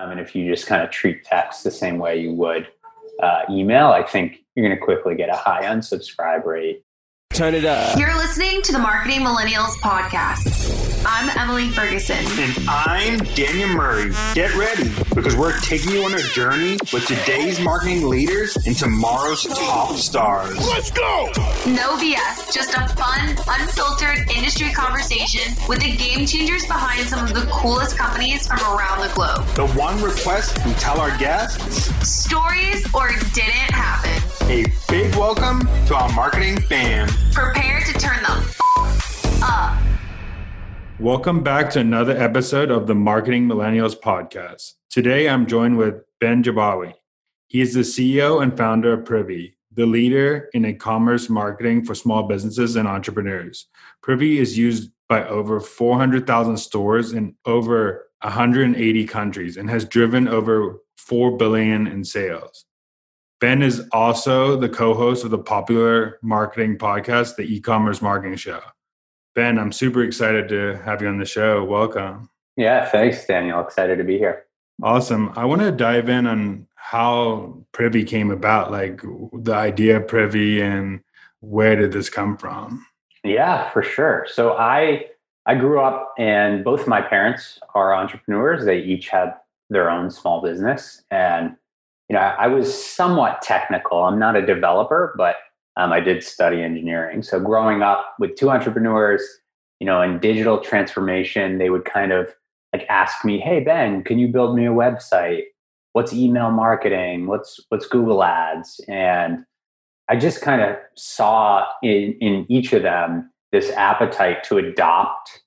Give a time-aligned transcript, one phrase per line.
[0.00, 2.68] Um, and if you just kind of treat text the same way you would
[3.22, 6.84] uh, email, I think you're going to quickly get a high unsubscribe rate.
[7.40, 7.98] Turn it up.
[7.98, 11.06] You're listening to the Marketing Millennials Podcast.
[11.06, 12.18] I'm Emily Ferguson.
[12.38, 14.12] And I'm Daniel Murray.
[14.34, 19.44] Get ready because we're taking you on a journey with today's marketing leaders and tomorrow's
[19.44, 20.54] top stars.
[20.68, 21.30] Let's go!
[21.64, 27.32] No BS, just a fun, unfiltered industry conversation with the game changers behind some of
[27.32, 29.46] the coolest companies from around the globe.
[29.54, 34.29] The one request we tell our guests stories or didn't happen.
[34.42, 37.08] A big welcome to our marketing fam.
[37.32, 39.82] Prepare to turn the f- up.
[40.98, 44.74] Welcome back to another episode of the Marketing Millennials podcast.
[44.90, 46.94] Today I'm joined with Ben Jabbawy.
[47.48, 52.24] He is the CEO and founder of Privy, the leader in e-commerce marketing for small
[52.24, 53.66] businesses and entrepreneurs.
[54.02, 60.80] Privy is used by over 400,000 stores in over 180 countries and has driven over
[60.96, 62.66] 4 billion in sales.
[63.40, 68.60] Ben is also the co-host of the popular marketing podcast, The E-commerce Marketing Show.
[69.34, 71.64] Ben, I'm super excited to have you on the show.
[71.64, 72.28] Welcome.
[72.58, 73.60] Yeah, thanks, Daniel.
[73.60, 74.44] Excited to be here.
[74.82, 75.32] Awesome.
[75.36, 79.00] I want to dive in on how Privy came about, like
[79.32, 81.00] the idea of Privy and
[81.40, 82.84] where did this come from?
[83.24, 84.26] Yeah, for sure.
[84.28, 85.06] So I
[85.46, 88.66] I grew up and both my parents are entrepreneurs.
[88.66, 89.34] They each had
[89.70, 91.56] their own small business and
[92.10, 94.02] you know, I was somewhat technical.
[94.02, 95.36] I'm not a developer, but
[95.76, 97.22] um, I did study engineering.
[97.22, 99.22] So growing up with two entrepreneurs,
[99.78, 102.34] you know, in digital transformation, they would kind of
[102.72, 105.42] like ask me, "Hey Ben, can you build me a website?
[105.92, 107.28] What's email marketing?
[107.28, 109.44] What's what's Google Ads?" And
[110.08, 115.42] I just kind of saw in in each of them this appetite to adopt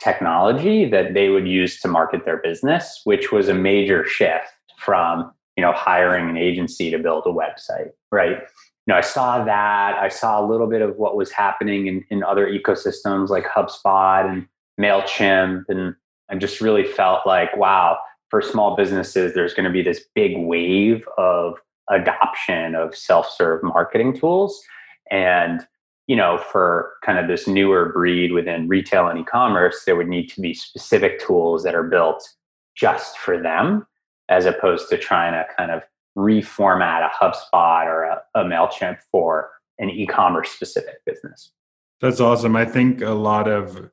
[0.00, 4.46] technology that they would use to market their business, which was a major shift
[4.78, 8.42] from you know hiring an agency to build a website, right?
[8.86, 9.98] you know, I saw that.
[9.98, 14.30] I saw a little bit of what was happening in, in other ecosystems like HubSpot
[14.30, 14.46] and
[14.80, 15.64] MailChimp.
[15.68, 15.96] And
[16.30, 17.98] I just really felt like, wow,
[18.30, 21.54] for small businesses, there's going to be this big wave of
[21.90, 24.62] adoption of self serve marketing tools.
[25.10, 25.66] And,
[26.06, 30.08] you know, for kind of this newer breed within retail and e commerce, there would
[30.08, 32.34] need to be specific tools that are built
[32.76, 33.84] just for them,
[34.28, 35.82] as opposed to trying to kind of
[36.16, 41.52] reformat a HubSpot or a, a MailChimp for an e commerce specific business.
[42.00, 42.56] That's awesome.
[42.56, 43.90] I think a lot of,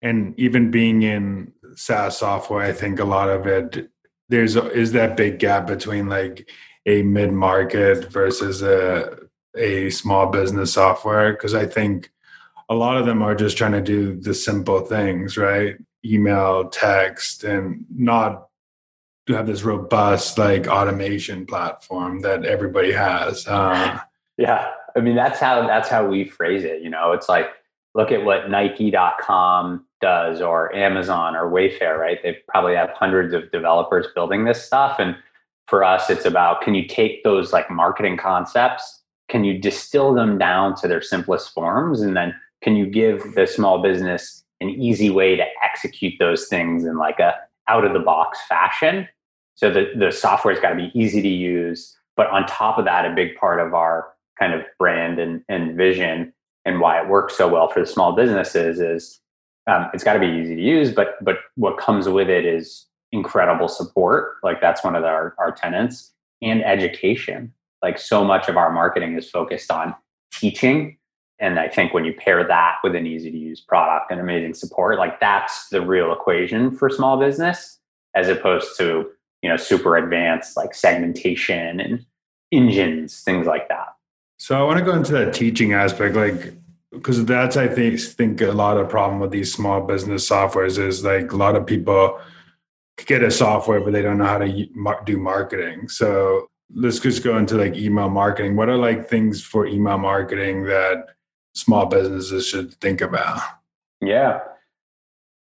[0.00, 3.90] and even being in SaaS software, I think a lot of it,
[4.28, 6.48] there's is that big gap between like
[6.86, 9.18] a mid market versus a
[9.56, 12.10] a small business software because I think
[12.68, 15.76] a lot of them are just trying to do the simple things, right?
[16.04, 18.48] Email, text, and not
[19.26, 23.46] to have this robust like automation platform that everybody has.
[23.46, 23.98] Uh,
[24.36, 26.82] yeah, I mean that's how that's how we phrase it.
[26.82, 27.46] You know, it's like
[27.94, 31.98] look at what Nike.com does, or Amazon, or Wayfair.
[31.98, 32.18] Right?
[32.22, 35.16] They probably have hundreds of developers building this stuff, and
[35.68, 40.38] for us, it's about can you take those like marketing concepts, can you distill them
[40.38, 45.10] down to their simplest forms, and then can you give the small business an easy
[45.10, 47.34] way to execute those things in like a
[47.68, 49.08] out of the box fashion.
[49.54, 51.96] So the, the software's got to be easy to use.
[52.16, 54.08] But on top of that, a big part of our
[54.38, 56.32] kind of brand and, and vision
[56.64, 59.20] and why it works so well for the small businesses is
[59.66, 62.86] um, it's got to be easy to use, but but what comes with it is
[63.12, 64.34] incredible support.
[64.42, 67.52] Like that's one of our, our tenants and education.
[67.82, 69.94] Like so much of our marketing is focused on
[70.32, 70.96] teaching.
[71.38, 74.54] And I think when you pair that with an easy to use product and amazing
[74.54, 77.78] support, like that's the real equation for small business
[78.14, 79.10] as opposed to
[79.42, 82.04] you know super advanced like segmentation and
[82.52, 83.88] engines things like that.
[84.38, 86.54] So i want to go into that teaching aspect like
[86.90, 91.04] because that's i think think a lot of problem with these small business softwares is
[91.04, 92.20] like a lot of people
[93.06, 94.68] get a software but they don't know how to
[95.04, 95.88] do marketing.
[95.88, 98.56] So let's just go into like email marketing.
[98.56, 101.06] What are like things for email marketing that
[101.54, 103.40] small businesses should think about?
[104.00, 104.40] Yeah.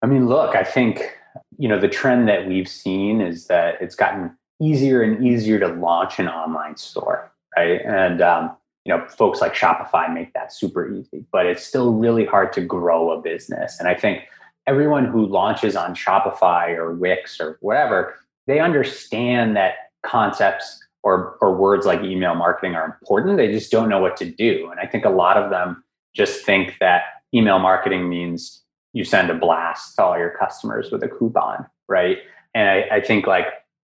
[0.02, 1.18] I mean look i think
[1.62, 5.68] you know the trend that we've seen is that it's gotten easier and easier to
[5.68, 7.82] launch an online store right?
[7.86, 8.52] And um,
[8.84, 12.62] you know folks like shopify make that super easy but it's still really hard to
[12.62, 13.80] grow a business.
[13.80, 14.24] And i think
[14.66, 18.16] everyone who launches on shopify or wix or whatever
[18.48, 19.74] they understand that
[20.04, 23.38] concepts or, or words like email marketing are important.
[23.38, 24.70] They just don't know what to do.
[24.72, 25.84] And i think a lot of them
[26.16, 27.04] just think that
[27.36, 28.64] email marketing means
[28.94, 32.18] you send a blast to all your customers with a coupon, right?
[32.54, 33.46] And I, I think like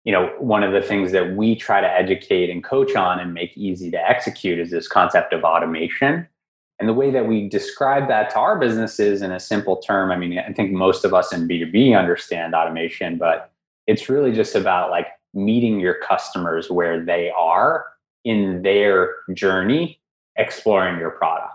[0.07, 3.33] you know, one of the things that we try to educate and coach on and
[3.33, 6.25] make easy to execute is this concept of automation.
[6.79, 10.15] And the way that we describe that to our businesses in a simple term, I
[10.15, 13.51] mean, I think most of us in B2B understand automation, but
[13.85, 17.87] it's really just about like meeting your customers where they are
[18.23, 19.99] in their journey
[20.37, 21.51] exploring your product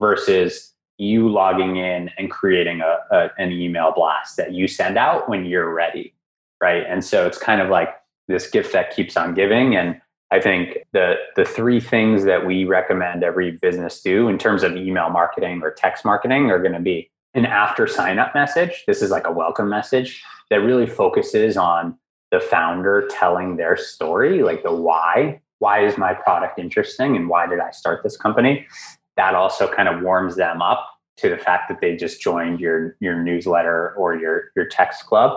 [0.00, 0.71] versus
[1.02, 5.44] you logging in and creating a, a, an email blast that you send out when
[5.44, 6.14] you're ready
[6.62, 6.84] right?
[6.88, 7.88] And so it's kind of like
[8.28, 9.76] this gift that keeps on giving.
[9.76, 10.00] And
[10.30, 14.74] i think the the three things that we recommend every business do in terms of
[14.74, 18.84] email marketing or text marketing are going to be an after sign up message.
[18.86, 21.98] This is like a welcome message that really focuses on
[22.30, 25.40] the founder telling their story like the why.
[25.58, 28.66] Why is my product interesting and why did i start this company?
[29.16, 30.88] That also kind of warms them up
[31.18, 35.32] to the fact that they just joined your your newsletter or your your text club.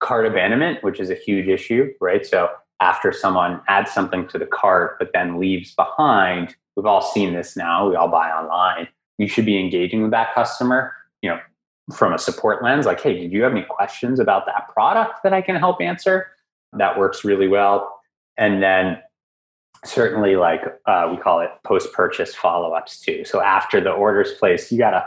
[0.00, 2.24] Cart abandonment, which is a huge issue, right?
[2.24, 2.48] So
[2.80, 7.56] after someone adds something to the cart but then leaves behind, we've all seen this
[7.56, 7.88] now.
[7.88, 8.88] We all buy online.
[9.18, 11.38] You should be engaging with that customer, you know,
[11.94, 15.32] from a support lens, like, hey, did you have any questions about that product that
[15.32, 16.28] I can help answer?
[16.72, 18.00] That works really well.
[18.38, 18.98] And then
[19.84, 23.24] certainly like uh, we call it post purchase follow ups too.
[23.24, 25.06] So after the order's placed, you got to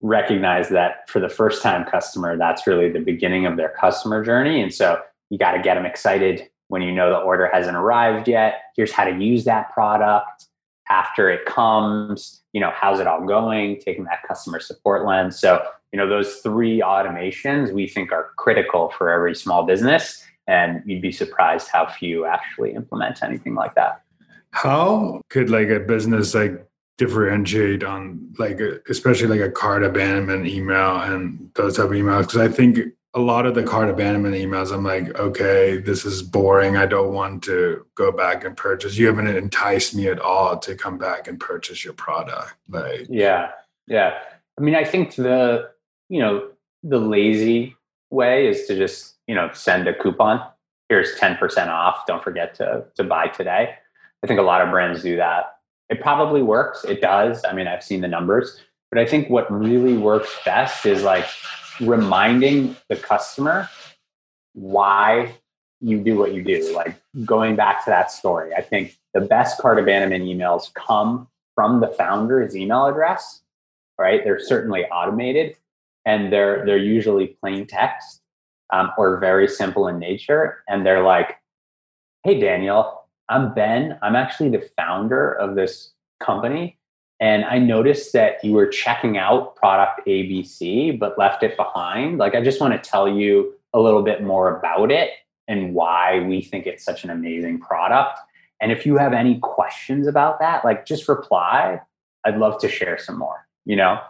[0.00, 4.62] recognize that for the first time customer, that's really the beginning of their customer journey.
[4.62, 5.00] And so
[5.30, 8.62] you got to get them excited when you know the order hasn't arrived yet.
[8.76, 10.46] Here's how to use that product
[10.90, 12.42] after it comes.
[12.52, 13.80] You know, how's it all going?
[13.80, 15.38] Taking that customer support lens.
[15.38, 20.24] So, you know, those three automations we think are critical for every small business.
[20.46, 24.03] And you'd be surprised how few actually implement anything like that.
[24.54, 26.64] How could like a business like
[26.96, 32.22] differentiate on like especially like a cart abandonment email and those type of emails?
[32.22, 32.78] Because I think
[33.14, 36.76] a lot of the cart abandonment emails, I'm like, okay, this is boring.
[36.76, 38.96] I don't want to go back and purchase.
[38.96, 42.54] You haven't enticed me at all to come back and purchase your product.
[42.68, 43.50] Like, yeah,
[43.88, 44.18] yeah.
[44.56, 45.70] I mean, I think the
[46.08, 46.50] you know
[46.84, 47.76] the lazy
[48.10, 50.46] way is to just you know send a coupon.
[50.88, 52.06] Here's ten percent off.
[52.06, 53.74] Don't forget to to buy today.
[54.24, 55.56] I think a lot of brands do that.
[55.90, 56.82] It probably works.
[56.84, 57.44] It does.
[57.44, 58.58] I mean, I've seen the numbers,
[58.90, 61.26] but I think what really works best is like
[61.78, 63.68] reminding the customer
[64.54, 65.34] why
[65.80, 66.74] you do what you do.
[66.74, 71.80] Like going back to that story, I think the best cart abandonment emails come from
[71.80, 73.42] the founder's email address,
[73.98, 74.24] right?
[74.24, 75.56] They're certainly automated
[76.06, 78.22] and they're they're usually plain text
[78.72, 80.62] um, or very simple in nature.
[80.66, 81.36] And they're like,
[82.22, 83.98] "Hey, Daniel, I'm Ben.
[84.02, 86.78] I'm actually the founder of this company.
[87.20, 92.18] And I noticed that you were checking out product ABC, but left it behind.
[92.18, 95.10] Like, I just want to tell you a little bit more about it
[95.48, 98.18] and why we think it's such an amazing product.
[98.60, 101.80] And if you have any questions about that, like just reply.
[102.24, 104.00] I'd love to share some more, you know?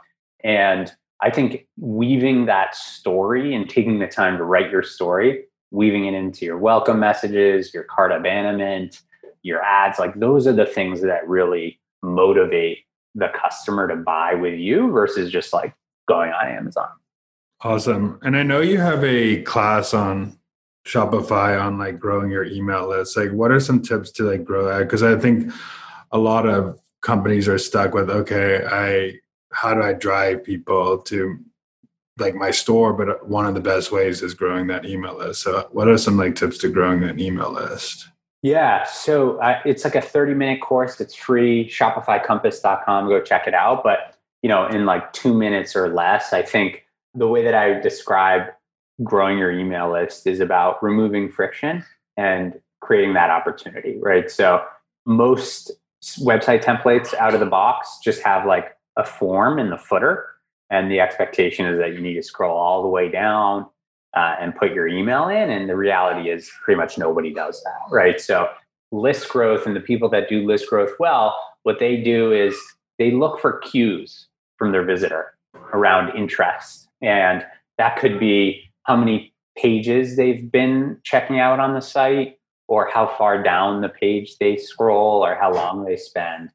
[0.44, 6.06] And I think weaving that story and taking the time to write your story weaving
[6.06, 9.02] it into your welcome messages, your cart abandonment,
[9.42, 12.78] your ads, like those are the things that really motivate
[13.16, 15.74] the customer to buy with you versus just like
[16.06, 16.88] going on Amazon.
[17.60, 18.20] Awesome.
[18.22, 20.38] And I know you have a class on
[20.86, 23.16] Shopify on like growing your email list.
[23.16, 24.78] Like what are some tips to like grow that?
[24.78, 25.52] Because I think
[26.12, 29.18] a lot of companies are stuck with okay, I
[29.52, 31.38] how do I drive people to
[32.18, 35.42] like my store, but one of the best ways is growing that email list.
[35.42, 38.08] So, what are some like tips to growing that email list?
[38.42, 41.00] Yeah, so uh, it's like a 30 minute course.
[41.00, 41.68] It's free.
[41.70, 43.08] ShopifyCompass.com.
[43.08, 43.82] Go check it out.
[43.82, 47.80] But you know, in like two minutes or less, I think the way that I
[47.80, 48.48] describe
[49.02, 51.84] growing your email list is about removing friction
[52.16, 54.30] and creating that opportunity, right?
[54.30, 54.64] So
[55.06, 55.72] most
[56.20, 60.26] website templates out of the box just have like a form in the footer
[60.70, 63.66] and the expectation is that you need to scroll all the way down
[64.16, 67.94] uh, and put your email in and the reality is pretty much nobody does that
[67.94, 68.20] right?
[68.20, 68.48] So
[68.92, 72.56] list growth and the people that do list growth well what they do is
[72.98, 75.34] they look for cues from their visitor
[75.72, 76.88] around interest.
[77.02, 77.44] And
[77.78, 83.06] that could be how many pages they've been checking out on the site or how
[83.06, 86.50] far down the page they scroll or how long they spend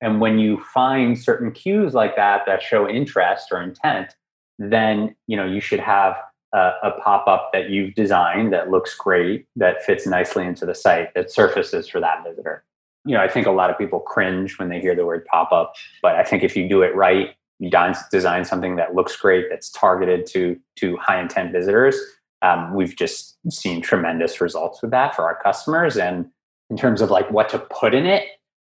[0.00, 4.14] and when you find certain cues like that that show interest or intent,
[4.58, 6.16] then you know you should have
[6.54, 11.12] a, a pop-up that you've designed that looks great, that fits nicely into the site,
[11.14, 12.64] that surfaces for that visitor.
[13.04, 15.74] You know, I think a lot of people cringe when they hear the word pop-up,
[16.02, 17.70] but I think if you do it right, you
[18.10, 21.96] design something that looks great, that's targeted to to high intent visitors.
[22.40, 25.96] Um, we've just seen tremendous results with that for our customers.
[25.96, 26.26] And
[26.70, 28.26] in terms of like what to put in it,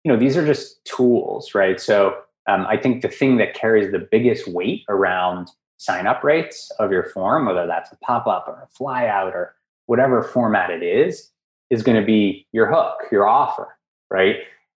[0.05, 1.81] you know, these are just tools, right?
[1.81, 2.17] So
[2.49, 6.91] um, I think the thing that carries the biggest weight around sign up rates of
[6.91, 9.55] your form, whether that's a pop up or a fly out or
[9.87, 11.31] whatever format it is,
[11.71, 13.79] is going to be your hook, your offer,
[14.11, 14.37] right?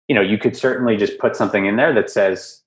[0.08, 2.62] You know, you could certainly just put something in there that says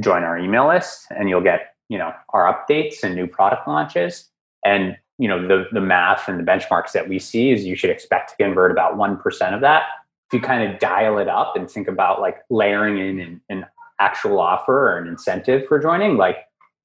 [0.00, 4.28] join our email list and you'll get, you know, our updates and new product launches.
[4.64, 7.90] And, you know, the, the math and the benchmarks that we see is you should
[7.90, 9.84] expect to convert about 1% of that.
[10.30, 13.66] If you kind of dial it up and think about like layering in an, an
[14.00, 16.36] actual offer or an incentive for joining, like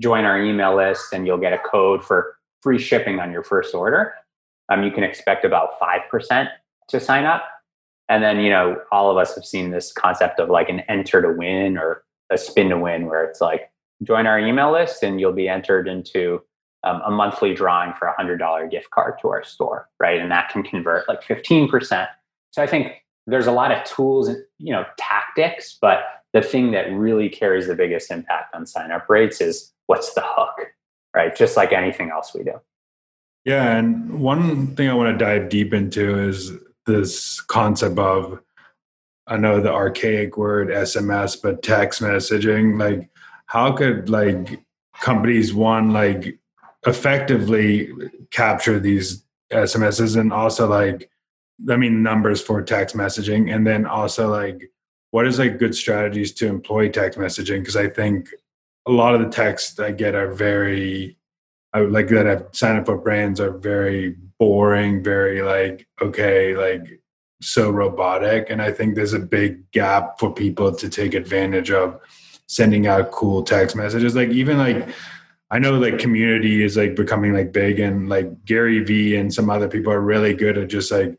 [0.01, 3.75] join our email list and you'll get a code for free shipping on your first
[3.75, 4.13] order.
[4.69, 6.47] Um, you can expect about 5%
[6.89, 7.43] to sign up.
[8.09, 11.21] And then, you know, all of us have seen this concept of like an enter
[11.21, 13.71] to win or a spin to win, where it's like
[14.03, 16.41] join our email list and you'll be entered into
[16.83, 20.19] um, a monthly drawing for a $100 gift card to our store, right?
[20.19, 22.07] And that can convert like 15%.
[22.51, 25.99] So I think there's a lot of tools, and, you know, tactics, but
[26.33, 30.23] the thing that really carries the biggest impact on sign up rates is what's the
[30.23, 30.67] hook,
[31.15, 31.35] right?
[31.35, 32.59] Just like anything else we do.
[33.45, 33.77] Yeah.
[33.77, 36.51] And one thing I want to dive deep into is
[36.85, 38.39] this concept of,
[39.27, 42.79] I know the archaic word SMS, but text messaging.
[42.79, 43.09] Like,
[43.47, 44.63] how could like
[44.99, 46.37] companies one like
[46.85, 47.91] effectively
[48.31, 51.09] capture these SMSs and also like,
[51.69, 54.71] I mean, numbers for text messaging, and then also like,
[55.11, 57.59] what is like good strategies to employ text messaging?
[57.59, 58.29] Because I think
[58.85, 61.17] a lot of the texts I get are very,
[61.73, 66.55] I would like that I've signed up for brands are very boring, very like, okay,
[66.55, 66.99] like
[67.41, 68.49] so robotic.
[68.49, 71.99] And I think there's a big gap for people to take advantage of
[72.47, 74.15] sending out cool text messages.
[74.15, 74.89] Like even like,
[75.51, 79.49] I know like community is like becoming like big and like Gary Vee and some
[79.49, 81.17] other people are really good at just like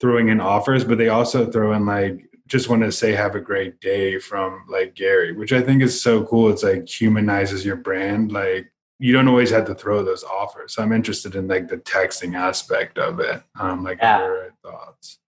[0.00, 3.40] throwing in offers, but they also throw in like just want to say have a
[3.40, 6.48] great day from like Gary, which I think is so cool.
[6.48, 8.32] It's like humanizes your brand.
[8.32, 10.74] Like you don't always have to throw those offers.
[10.74, 13.42] So I'm interested in like the texting aspect of it.
[13.60, 14.18] Um, like yeah.
[14.18, 15.18] your thoughts.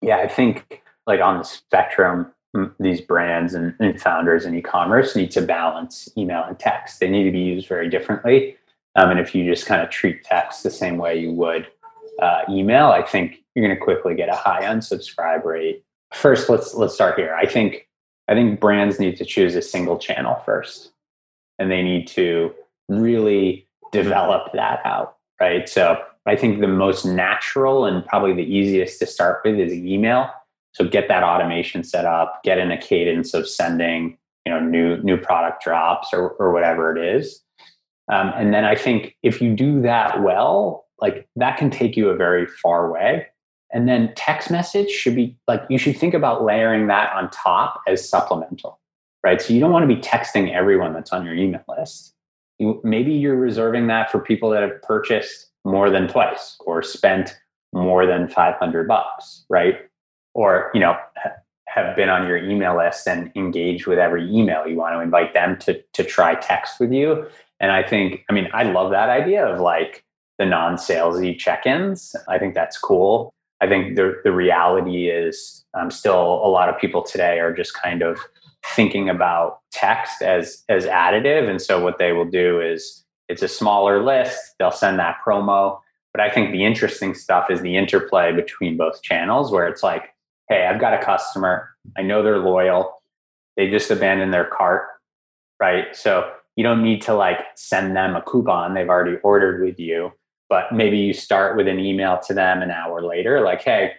[0.00, 2.32] Yeah, I think like on the spectrum,
[2.78, 7.00] these brands and, and founders in e-commerce need to balance email and text.
[7.00, 8.56] They need to be used very differently.
[8.96, 11.68] Um, and if you just kind of treat text the same way you would
[12.20, 15.84] uh, email, I think you're going to quickly get a high unsubscribe rate.
[16.12, 17.34] First let's let's start here.
[17.34, 17.88] I think
[18.28, 20.92] i think brands need to choose a single channel first
[21.58, 22.54] and they need to
[22.88, 25.68] really develop that out right?
[25.68, 30.30] So i think the most natural and probably the easiest to start with is email.
[30.72, 34.96] So get that automation set up get in a cadence of sending you know new
[35.02, 37.42] new product drops or, or whatever it is.
[38.10, 42.08] Um, and then i think if you do that well like that can take you
[42.08, 43.26] a very far way
[43.72, 47.80] and then text message should be like, you should think about layering that on top
[47.86, 48.80] as supplemental,
[49.22, 49.40] right?
[49.40, 52.14] So you don't want to be texting everyone that's on your email list.
[52.58, 57.38] You, maybe you're reserving that for people that have purchased more than twice or spent
[57.72, 59.78] more than 500 bucks, right?
[60.34, 60.96] Or, you know,
[61.68, 64.66] have been on your email list and engage with every email.
[64.66, 67.26] You want to invite them to, to try text with you.
[67.60, 70.04] And I think, I mean, I love that idea of like
[70.40, 72.16] the non salesy check ins.
[72.26, 73.34] I think that's cool.
[73.60, 77.74] I think the the reality is um, still a lot of people today are just
[77.74, 78.18] kind of
[78.74, 83.48] thinking about text as as additive, and so what they will do is it's a
[83.48, 84.40] smaller list.
[84.58, 85.78] They'll send that promo,
[86.14, 90.14] but I think the interesting stuff is the interplay between both channels, where it's like,
[90.48, 91.68] hey, I've got a customer,
[91.98, 93.02] I know they're loyal,
[93.58, 94.86] they just abandoned their cart,
[95.60, 95.94] right?
[95.94, 100.12] So you don't need to like send them a coupon; they've already ordered with you
[100.50, 103.92] but maybe you start with an email to them an hour later like hey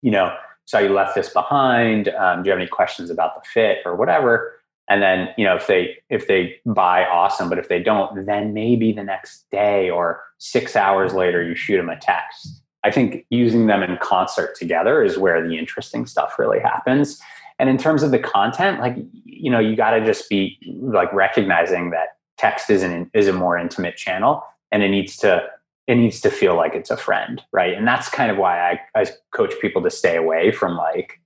[0.00, 0.34] you know
[0.68, 3.96] so you left this behind um, do you have any questions about the fit or
[3.96, 4.52] whatever?
[4.90, 8.52] And then you know if they if they buy awesome but if they don't then
[8.52, 12.62] maybe the next day or six hours later you shoot them a text.
[12.84, 17.18] I think using them in concert together is where the interesting stuff really happens.
[17.58, 21.10] And in terms of the content like you know you got to just be like
[21.14, 25.46] recognizing that text is an is a more intimate channel and it needs to
[25.86, 27.74] it needs to feel like it's a friend right?
[27.74, 31.20] And that's kind of why I, I coach people to stay away from like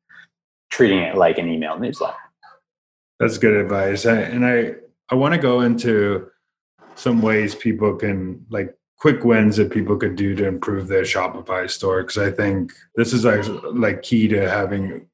[0.70, 2.16] treating it like an email newsletter.
[3.18, 4.04] That's good advice.
[4.04, 4.74] And i
[5.10, 6.28] i want to go into
[6.94, 11.68] some ways people can like quick wins that people could do to improve their shopify
[11.68, 13.44] store because i think this is like,
[13.74, 15.06] like key to having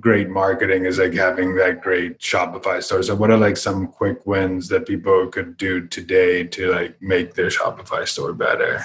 [0.00, 3.02] great marketing is like having that great Shopify store.
[3.02, 7.34] So what are like some quick wins that people could do today to like make
[7.34, 8.82] their Shopify store better?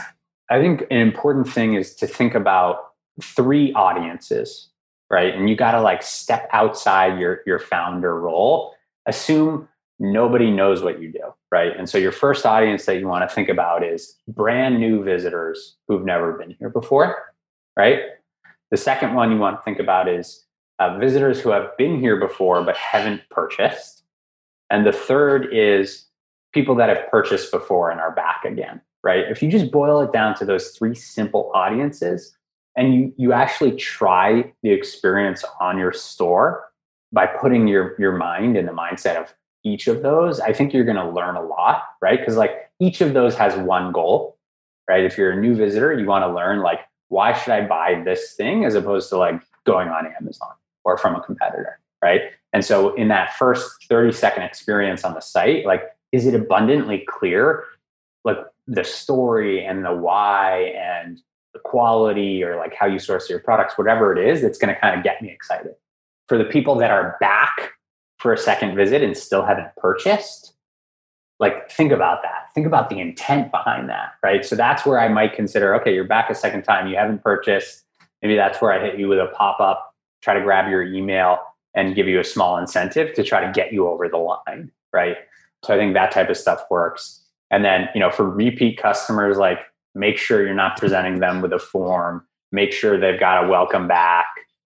[0.49, 2.91] I think an important thing is to think about
[3.21, 4.69] three audiences,
[5.09, 5.33] right?
[5.33, 8.75] And you got to like step outside your your founder role.
[9.05, 9.67] Assume
[9.99, 11.75] nobody knows what you do, right?
[11.77, 15.77] And so your first audience that you want to think about is brand new visitors
[15.87, 17.33] who've never been here before,
[17.77, 17.99] right?
[18.71, 20.45] The second one you want to think about is
[20.81, 24.03] uh, visitors who have been here before but haven't purchased.
[24.71, 26.07] And the third is
[26.53, 29.25] people that have purchased before and are back again, right?
[29.29, 32.35] If you just boil it down to those three simple audiences
[32.75, 36.71] and you, you actually try the experience on your store
[37.11, 40.83] by putting your, your mind in the mindset of each of those, I think you're
[40.83, 42.17] going to learn a lot, right?
[42.17, 44.39] Because like each of those has one goal,
[44.89, 45.03] right?
[45.03, 48.33] If you're a new visitor, you want to learn like, why should I buy this
[48.33, 52.21] thing as opposed to like going on Amazon or from a competitor, right?
[52.53, 57.05] And so in that first 30 second experience on the site, like, is it abundantly
[57.07, 57.63] clear,
[58.23, 61.21] like the story and the why and
[61.53, 64.79] the quality or like how you source your products, whatever it is, that's going to
[64.79, 65.73] kind of get me excited.
[66.27, 67.73] For the people that are back
[68.19, 70.53] for a second visit and still haven't purchased,
[71.39, 72.53] like think about that.
[72.53, 74.45] Think about the intent behind that, right?
[74.45, 77.83] So that's where I might consider okay, you're back a second time, you haven't purchased.
[78.21, 79.90] Maybe that's where I hit you with a pop up,
[80.21, 81.39] try to grab your email
[81.73, 85.17] and give you a small incentive to try to get you over the line, right?
[85.63, 87.23] So I think that type of stuff works.
[87.49, 89.59] And then, you know, for repeat customers, like
[89.95, 93.87] make sure you're not presenting them with a form, make sure they've got a welcome
[93.87, 94.27] back,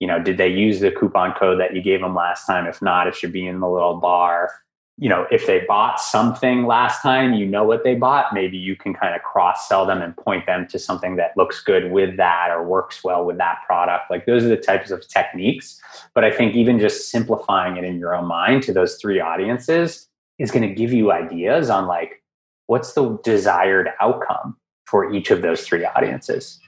[0.03, 2.83] you know did they use the coupon code that you gave them last time if
[2.83, 4.51] not it should be in the little bar
[4.99, 8.77] you know if they bought something last time you know what they bought maybe you
[8.77, 12.17] can kind of cross sell them and point them to something that looks good with
[12.17, 14.11] that or works well with that product.
[14.11, 15.81] Like those are the types of techniques.
[16.15, 20.09] But i think even just simplifying it in your own mind to those three audiences
[20.39, 22.23] is going to give you ideas on like
[22.67, 24.57] what's the desired outcome
[24.87, 26.61] for each of those three audiences.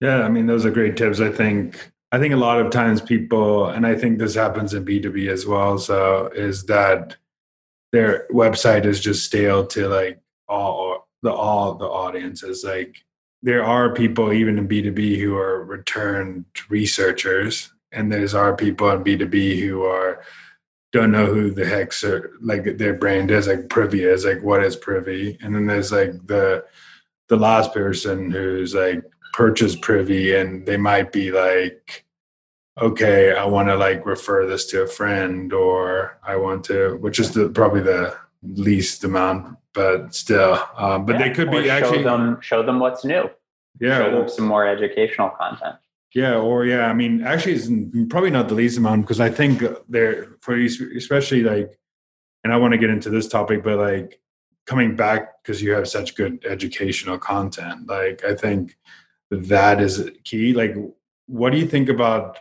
[0.00, 1.20] Yeah i mean those are great tips.
[1.20, 4.82] I think I think a lot of times people, and I think this happens in
[4.82, 7.16] B2B as well, so is that
[7.92, 12.64] their website is just stale to like all the all the audiences.
[12.64, 12.96] Like
[13.42, 19.04] there are people even in B2B who are returned researchers, and there's are people in
[19.04, 20.22] B2B who are
[20.92, 24.64] don't know who the heck's are, like their brand is, like Privy is, like what
[24.64, 25.36] is Privy?
[25.42, 26.64] And then there's like the
[27.28, 32.04] the last person who's like purchase privy and they might be like
[32.80, 37.18] okay i want to like refer this to a friend or i want to which
[37.18, 41.70] is the probably the least amount but still um, but yeah, they could be show
[41.70, 43.28] actually them show them what's new
[43.80, 45.76] yeah show them some more educational content
[46.14, 47.68] yeah or yeah i mean actually it's
[48.08, 51.78] probably not the least amount because i think they're for especially like
[52.44, 54.20] and i want to get into this topic but like
[54.66, 58.76] coming back because you have such good educational content like i think
[59.30, 60.52] that is key.
[60.52, 60.74] Like,
[61.26, 62.38] what do you think about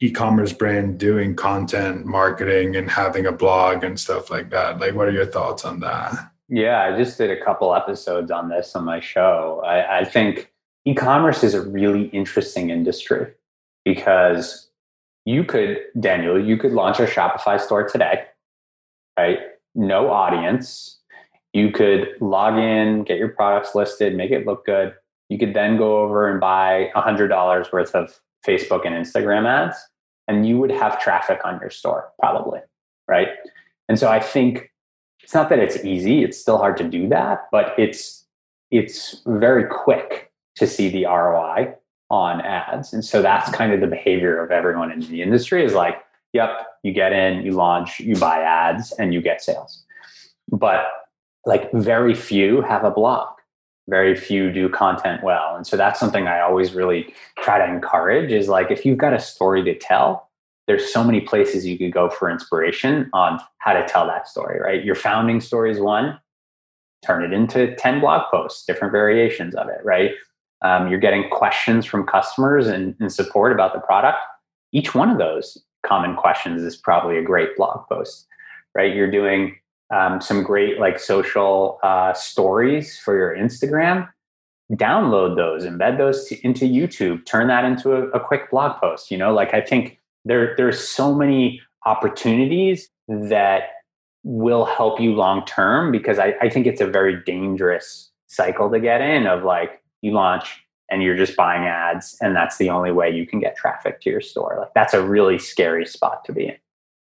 [0.00, 4.78] e-commerce brand doing content marketing and having a blog and stuff like that?
[4.78, 6.30] Like, what are your thoughts on that?
[6.48, 9.62] Yeah, I just did a couple episodes on this on my show.
[9.64, 10.52] I, I think
[10.84, 13.32] e-commerce is a really interesting industry
[13.84, 14.70] because
[15.24, 18.24] you could, Daniel, you could launch a Shopify store today,
[19.18, 19.40] right?
[19.74, 20.98] No audience.
[21.52, 24.94] You could log in, get your products listed, make it look good
[25.28, 29.76] you could then go over and buy $100 worth of Facebook and Instagram ads,
[30.26, 32.60] and you would have traffic on your store, probably.
[33.06, 33.28] Right.
[33.88, 34.70] And so I think
[35.22, 38.26] it's not that it's easy, it's still hard to do that, but it's
[38.70, 41.74] it's very quick to see the ROI
[42.10, 42.92] on ads.
[42.92, 46.50] And so that's kind of the behavior of everyone in the industry is like, yep,
[46.82, 49.84] you get in, you launch, you buy ads, and you get sales.
[50.50, 50.86] But
[51.46, 53.37] like very few have a blog
[53.88, 55.56] very few do content well.
[55.56, 59.14] And so that's something i always really try to encourage is like if you've got
[59.14, 60.28] a story to tell
[60.66, 64.60] there's so many places you could go for inspiration on how to tell that story
[64.60, 64.84] right?
[64.84, 66.18] Your founding story is one.
[67.04, 70.12] Turn it into 10 blog posts different variations of it right?
[70.62, 74.18] Um, you're getting questions from customers and, and support about the product.
[74.72, 78.26] Each one of those common questions is probably a great blog post
[78.74, 78.94] right?
[78.94, 79.56] You're doing
[79.94, 84.08] um, some great like social uh, stories for your Instagram.
[84.72, 89.10] Download those, embed those to, into YouTube, turn that into a, a quick blog post.
[89.10, 93.70] You know, like I think there there's so many opportunities that
[94.24, 98.78] will help you long term because I, I think it's a very dangerous cycle to
[98.78, 102.92] get in of like you launch and you're just buying ads and that's the only
[102.92, 104.56] way you can get traffic to your store.
[104.60, 106.56] Like that's a really scary spot to be in.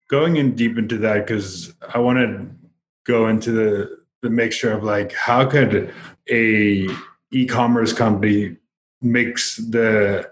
[0.10, 2.47] Going in deep into that because I want to
[3.08, 5.93] go into the the mixture of like how could
[6.30, 6.88] a
[7.32, 8.58] e-commerce company
[9.02, 10.30] mix the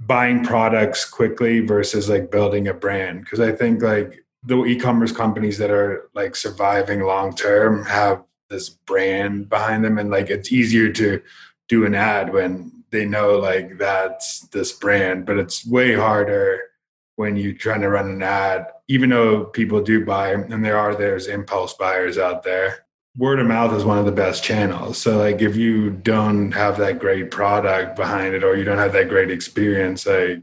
[0.00, 3.20] buying products quickly versus like building a brand?
[3.20, 8.70] Because i think like the e-commerce companies that are like surviving long term have this
[8.70, 11.20] brand behind them and like it's easier to
[11.68, 16.60] do an ad when they know like that's this brand but it's way harder
[17.18, 20.94] when you're trying to run an ad even though people do buy and there are
[20.94, 25.18] there's impulse buyers out there word of mouth is one of the best channels so
[25.18, 29.08] like if you don't have that great product behind it or you don't have that
[29.08, 30.42] great experience like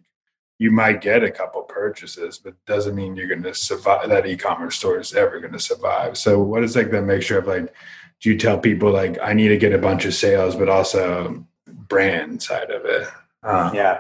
[0.58, 4.08] you might get a couple purchases, but doesn't mean you're to survive.
[4.10, 6.18] That e-commerce store is ever going to survive.
[6.18, 7.74] So, what is like the mixture of like?
[8.22, 11.46] Do you tell people like I need to get a bunch of sales, but also
[11.68, 13.08] brand side of it?
[13.44, 14.00] Uh, yeah,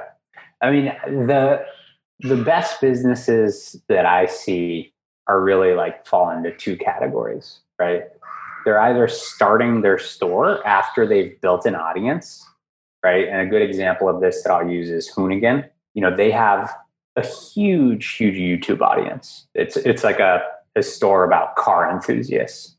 [0.62, 0.86] I mean
[1.28, 1.66] the
[2.20, 4.94] the best businesses that I see
[5.28, 8.04] are really like fall into two categories, right?
[8.64, 12.46] They're either starting their store after they've built an audience,
[13.04, 13.28] right?
[13.28, 16.72] And a good example of this that I'll use is Hoonigan you know they have
[17.16, 20.44] a huge huge youtube audience it's it's like a,
[20.76, 22.76] a store about car enthusiasts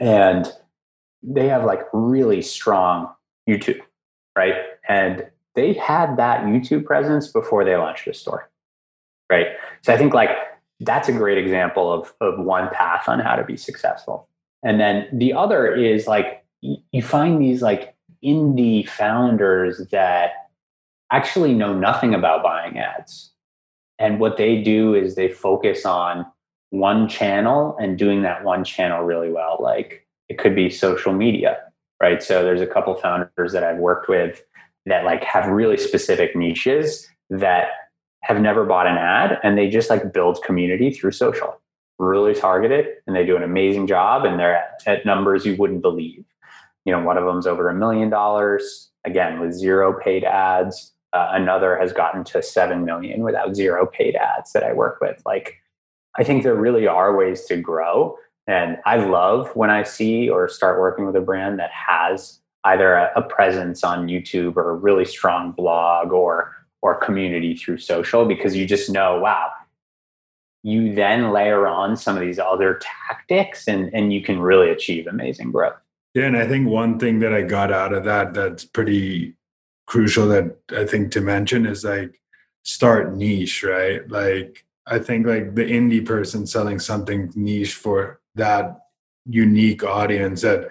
[0.00, 0.52] and
[1.22, 3.08] they have like really strong
[3.48, 3.80] youtube
[4.36, 4.54] right
[4.88, 8.50] and they had that youtube presence before they launched a store
[9.30, 9.46] right
[9.82, 10.30] so i think like
[10.80, 14.28] that's a great example of of one path on how to be successful
[14.62, 20.32] and then the other is like you find these like indie founders that
[21.10, 23.32] actually know nothing about buying ads.
[23.98, 26.24] And what they do is they focus on
[26.70, 29.58] one channel and doing that one channel really well.
[29.60, 31.58] Like it could be social media,
[32.00, 32.22] right?
[32.22, 34.42] So there's a couple founders that I've worked with
[34.86, 37.68] that like have really specific niches that
[38.22, 41.60] have never bought an ad and they just like build community through social
[41.98, 45.82] really targeted and they do an amazing job and they're at, at numbers you wouldn't
[45.82, 46.24] believe
[46.84, 51.30] you know one of them's over a million dollars again with zero paid ads uh,
[51.32, 55.20] another has gotten to 7 million without zero paid ads that I work with.
[55.26, 55.56] Like,
[56.16, 58.16] I think there really are ways to grow.
[58.46, 62.94] And I love when I see or start working with a brand that has either
[62.94, 68.24] a, a presence on YouTube or a really strong blog or or community through social
[68.24, 69.50] because you just know, wow,
[70.64, 75.06] you then layer on some of these other tactics and, and you can really achieve
[75.06, 75.76] amazing growth.
[76.14, 79.34] Yeah, and I think one thing that I got out of that that's pretty
[79.86, 82.20] crucial that I think to mention is like
[82.64, 84.08] start niche, right?
[84.10, 88.78] Like I think like the indie person selling something niche for that
[89.26, 90.68] unique audience that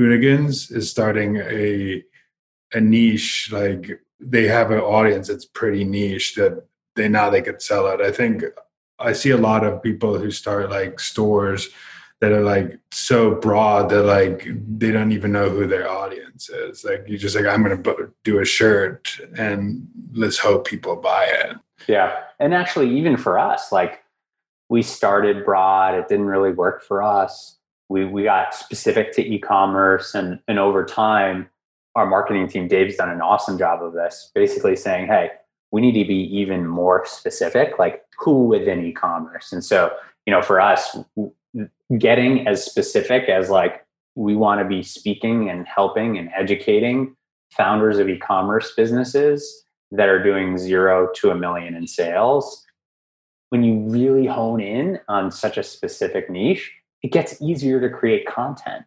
[0.00, 2.02] Hoonigans is starting a
[2.72, 6.64] a niche like they have an audience that's pretty niche that
[6.96, 8.00] they now they could sell it.
[8.00, 8.44] I think
[8.98, 11.68] I see a lot of people who start like stores
[12.20, 14.46] that are like so broad that like
[14.78, 16.84] they don't even know who their audience is.
[16.84, 21.24] Like you just like I'm going to do a shirt and let's hope people buy
[21.24, 21.56] it.
[21.86, 24.02] Yeah, and actually, even for us, like
[24.68, 27.56] we started broad, it didn't really work for us.
[27.90, 31.50] We we got specific to e-commerce, and and over time,
[31.94, 34.30] our marketing team, Dave's done an awesome job of this.
[34.34, 35.32] Basically, saying, hey.
[35.72, 39.52] We need to be even more specific, like who within e-commerce.
[39.52, 39.92] And so,
[40.26, 40.98] you know, for us,
[41.96, 47.14] getting as specific as like we want to be speaking and helping and educating
[47.56, 52.66] founders of e-commerce businesses that are doing zero to a million in sales
[53.50, 58.26] when you really hone in on such a specific niche it gets easier to create
[58.26, 58.84] content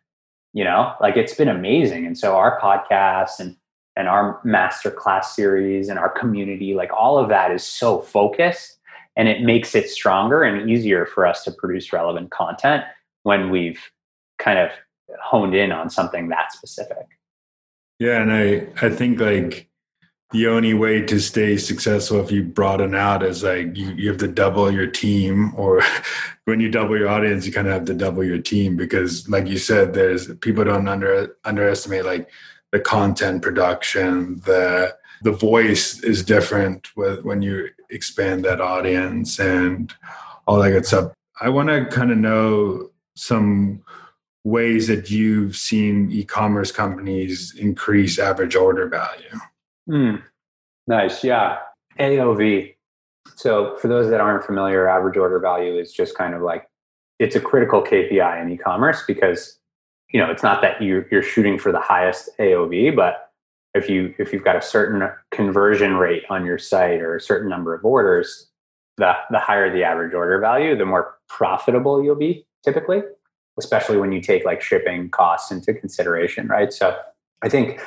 [0.53, 0.93] you know?
[1.01, 2.05] Like it's been amazing.
[2.05, 3.57] And so our podcast and
[3.95, 8.79] and our master class series and our community like all of that is so focused
[9.15, 12.83] and it makes it stronger and easier for us to produce relevant content
[13.21, 13.79] when we've
[14.39, 14.71] kind of
[15.21, 17.05] honed in on something that specific.
[17.99, 19.69] Yeah and i i think like
[20.33, 24.17] the only way to stay successful if you broaden out is like you, you have
[24.17, 25.81] to double your team or
[26.45, 29.47] when you double your audience you kind of have to double your team because like
[29.47, 32.29] you said there's people don't under underestimate like
[32.71, 34.93] the content production the
[35.23, 39.93] the voice is different with when you expand that audience and
[40.45, 41.13] all that good stuff.
[41.41, 43.81] I want to kind of know some
[44.43, 49.39] ways that you've seen e-commerce companies increase average order value.
[49.89, 50.21] Mm,
[50.87, 51.59] nice, yeah.
[51.99, 52.75] AOV.
[53.35, 56.67] So for those that aren't familiar, average order value is just kind of like
[57.19, 59.59] it's a critical KPI in e-commerce because
[60.09, 63.33] you know it's not that you're, you're shooting for the highest AOV, but
[63.73, 67.49] if you if you've got a certain conversion rate on your site or a certain
[67.49, 68.49] number of orders
[68.97, 73.01] the the higher the average order value the more profitable you'll be typically
[73.59, 76.97] especially when you take like shipping costs into consideration right so
[77.41, 77.81] I think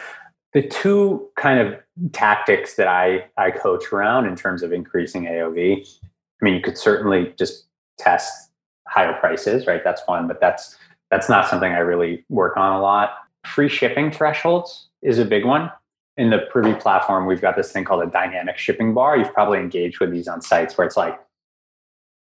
[0.57, 1.75] the two kind of
[2.13, 6.79] tactics that I, I coach around in terms of increasing AOV, I mean, you could
[6.79, 7.67] certainly just
[7.99, 8.53] test
[8.89, 9.85] higher prices, right?
[9.85, 10.79] That's one, but that's
[11.11, 13.19] that's not something I really work on a lot.
[13.45, 15.71] Free shipping thresholds is a big one.
[16.17, 19.19] In the Privy platform, we've got this thing called a dynamic shipping bar.
[19.19, 21.21] You've probably engaged with these on sites where it's like,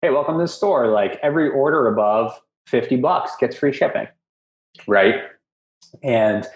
[0.02, 0.88] hey, welcome to the store.
[0.88, 4.08] Like every order above 50 bucks gets free shipping,
[4.88, 5.16] right?
[6.02, 6.48] And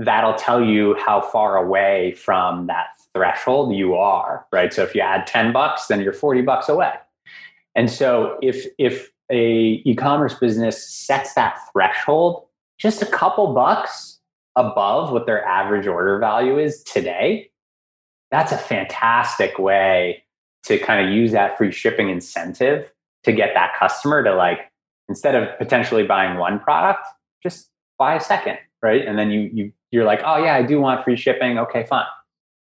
[0.00, 4.72] that'll tell you how far away from that threshold you are, right?
[4.72, 6.92] So if you add 10 bucks, then you're 40 bucks away.
[7.74, 12.46] And so if if a e-commerce business sets that threshold
[12.78, 14.18] just a couple bucks
[14.56, 17.50] above what their average order value is today,
[18.30, 20.24] that's a fantastic way
[20.64, 22.90] to kind of use that free shipping incentive
[23.24, 24.70] to get that customer to like
[25.08, 27.06] instead of potentially buying one product,
[27.42, 29.06] just buy a second, right?
[29.06, 31.58] And then you you you're like, oh yeah, I do want free shipping.
[31.58, 32.04] Okay, fine,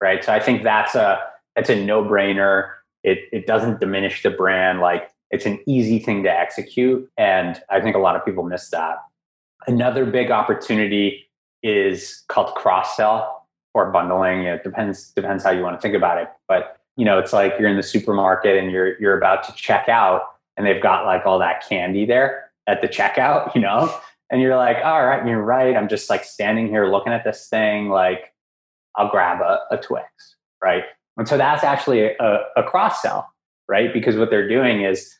[0.01, 0.23] right?
[0.23, 1.19] So I think that's a
[1.55, 2.71] that's a no brainer.
[3.03, 4.79] It it doesn't diminish the brand.
[4.79, 8.69] Like it's an easy thing to execute, and I think a lot of people miss
[8.69, 8.97] that.
[9.67, 11.29] Another big opportunity
[11.63, 14.43] is called cross sell or bundling.
[14.43, 17.53] It depends depends how you want to think about it, but you know, it's like
[17.59, 20.23] you're in the supermarket and you're you're about to check out,
[20.57, 23.93] and they've got like all that candy there at the checkout, you know,
[24.31, 25.75] and you're like, all right, you're right.
[25.75, 28.33] I'm just like standing here looking at this thing, like
[28.95, 30.07] I'll grab a, a Twix,
[30.63, 30.83] right?
[31.17, 33.29] And so that's actually a, a cross sell,
[33.67, 33.93] right?
[33.93, 35.13] Because what they're doing is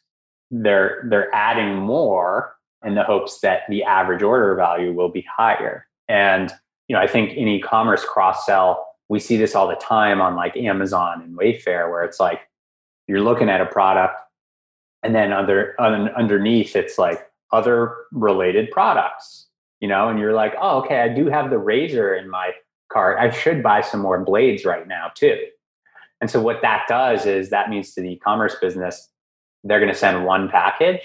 [0.49, 5.85] they're they're adding more in the hopes that the average order value will be higher.
[6.07, 6.51] And
[6.87, 10.35] you know, I think in e-commerce cross sell, we see this all the time on
[10.35, 12.41] like Amazon and Wayfair, where it's like
[13.07, 14.15] you're looking at a product,
[15.03, 19.47] and then under un, underneath it's like other related products,
[19.79, 22.51] you know, and you're like, oh, okay, I do have the razor in my
[22.91, 23.17] cart.
[23.19, 25.37] I should buy some more blades right now too.
[26.19, 29.09] And so what that does is that means to the e-commerce business,
[29.63, 31.01] they're going to send one package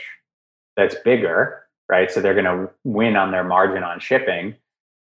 [0.77, 2.11] that's bigger, right?
[2.11, 4.55] So they're going to win on their margin on shipping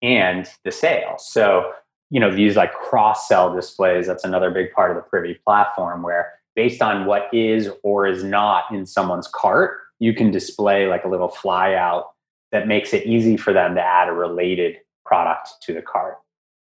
[0.02, 1.16] and the sale.
[1.18, 1.72] So,
[2.10, 6.02] you know, these like cross sell displays, that's another big part of the Privy platform
[6.02, 11.04] where based on what is or is not in someone's cart, you can display like
[11.04, 12.04] a little flyout
[12.52, 16.18] that makes it easy for them to add a related product to the cart.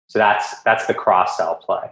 [0.08, 1.90] So that's that's the cross sell play.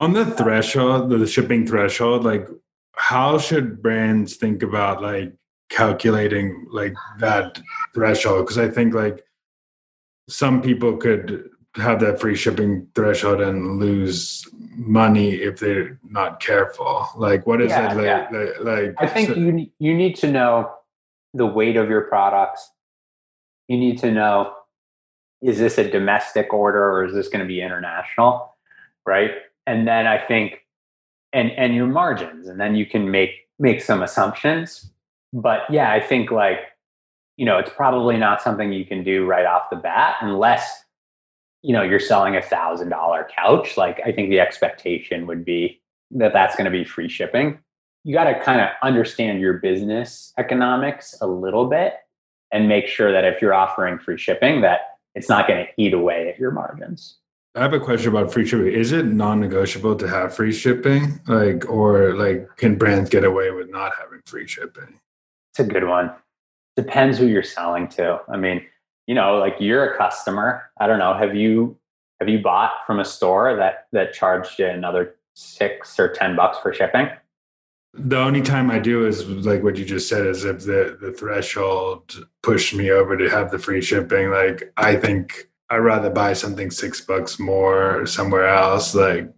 [0.00, 2.48] On the threshold, the shipping threshold, like
[2.96, 5.32] how should brands think about like
[5.68, 7.60] calculating like that
[7.94, 8.46] threshold?
[8.46, 9.24] Because I think like
[10.28, 17.08] some people could have that free shipping threshold and lose money if they're not careful?
[17.16, 18.28] Like what is yeah, it like, yeah.
[18.30, 20.72] like, like, i think so, you you need to know
[21.34, 22.70] the weight of your products.
[23.68, 24.54] You need to know
[25.42, 28.52] is this a domestic order or is this going to be international
[29.06, 29.30] right?
[29.66, 30.64] And then i think
[31.32, 34.90] and and your margins and then you can make make some assumptions.
[35.32, 36.60] But yeah i think like
[37.36, 40.84] you know it's probably not something you can do right off the bat unless
[41.66, 45.80] you know you're selling a thousand dollar couch like i think the expectation would be
[46.12, 47.58] that that's going to be free shipping
[48.04, 51.94] you got to kind of understand your business economics a little bit
[52.52, 55.92] and make sure that if you're offering free shipping that it's not going to eat
[55.92, 57.18] away at your margins
[57.56, 58.70] I have a question about free shipping.
[58.70, 61.18] Is it non-negotiable to have free shipping?
[61.26, 65.00] Like, or like, can brands get away with not having free shipping?
[65.52, 66.12] It's a good one.
[66.76, 68.20] Depends who you're selling to.
[68.28, 68.66] I mean,
[69.06, 70.70] you know, like you're a customer.
[70.78, 71.14] I don't know.
[71.14, 71.78] Have you
[72.20, 76.58] have you bought from a store that that charged you another six or ten bucks
[76.58, 77.08] for shipping?
[77.94, 81.12] The only time I do is like what you just said is if the the
[81.12, 84.30] threshold pushed me over to have the free shipping.
[84.30, 89.32] Like I think I'd rather buy something six bucks more somewhere else, like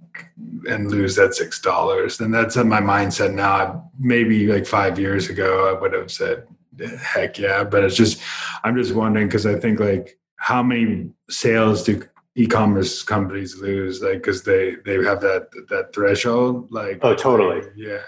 [0.68, 2.20] and lose that six dollars.
[2.20, 3.90] And that's in my mindset now.
[3.98, 6.46] Maybe like five years ago, I would have said
[6.81, 7.64] heck yeah.
[7.64, 8.21] But it's just,
[8.64, 12.03] I'm just wondering because I think like how many sales do
[12.38, 17.99] e-commerce companies lose like because they they have that that threshold like oh totally yeah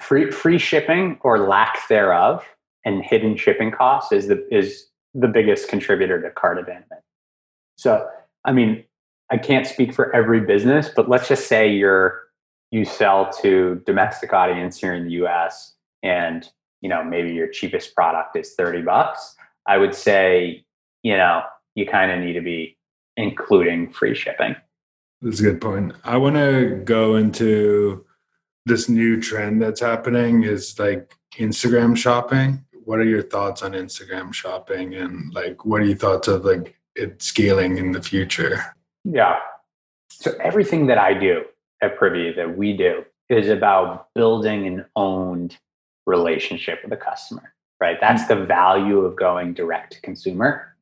[0.00, 2.42] free free shipping or lack thereof
[2.86, 7.02] and hidden shipping costs is the is the biggest contributor to cart abandonment
[7.76, 8.08] so
[8.46, 8.82] i mean
[9.30, 12.22] i can't speak for every business but let's just say you're
[12.70, 16.48] you sell to domestic audience here in the us and
[16.86, 19.34] you know maybe your cheapest product is 30 bucks
[19.66, 20.64] i would say
[21.02, 21.42] you know
[21.76, 22.76] you kind of need to be
[23.16, 24.56] including free shipping.
[25.22, 25.92] That's a good point.
[26.04, 28.04] I want to go into
[28.64, 32.64] this new trend that's happening is like instagram shopping.
[32.84, 36.76] What are your thoughts on instagram shopping and like what are your thoughts of like
[36.94, 38.74] it scaling in the future?
[39.04, 39.36] Yeah.
[40.10, 41.44] So everything that I do
[41.82, 45.58] at Privy that we do is about building an owned
[46.06, 47.98] relationship with the customer, right?
[48.00, 48.28] That's mm.
[48.28, 50.76] the value of going direct to consumer.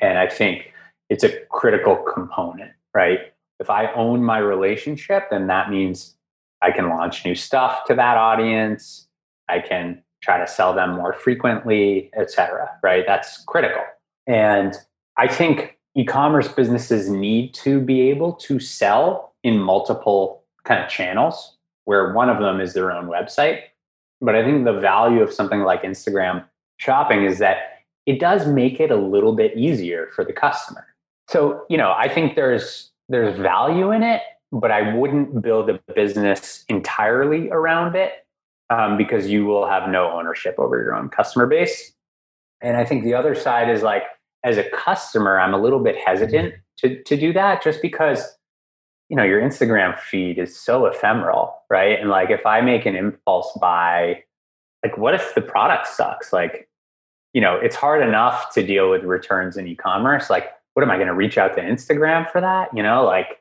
[0.00, 0.72] And I think
[1.10, 3.18] it's a critical component, right?
[3.60, 6.16] If I own my relationship, then that means
[6.62, 9.06] I can launch new stuff to that audience.
[9.48, 13.04] I can try to sell them more frequently, et cetera, right?
[13.06, 13.82] That's critical.
[14.26, 14.74] And
[15.16, 21.56] I think e-commerce businesses need to be able to sell in multiple kind of channels
[21.84, 23.62] where one of them is their own website.
[24.22, 26.44] But I think the value of something like Instagram
[26.78, 27.56] shopping is that
[28.06, 30.86] it does make it a little bit easier for the customer.
[31.28, 35.80] So, you know, I think there's there's value in it, but I wouldn't build a
[35.94, 38.26] business entirely around it
[38.70, 41.92] um, because you will have no ownership over your own customer base.
[42.60, 44.04] And I think the other side is like,
[44.44, 48.36] as a customer, I'm a little bit hesitant to, to do that just because,
[49.12, 52.00] you know, your Instagram feed is so ephemeral, right?
[52.00, 54.24] And like, if I make an impulse buy,
[54.82, 56.32] like, what if the product sucks?
[56.32, 56.66] Like,
[57.34, 60.30] you know, it's hard enough to deal with returns in e-commerce.
[60.30, 62.70] Like, what am I going to reach out to Instagram for that?
[62.74, 63.38] You know, like